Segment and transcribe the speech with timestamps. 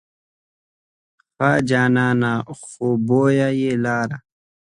[1.35, 4.17] ښه جانانه خوی بوی یې لاره.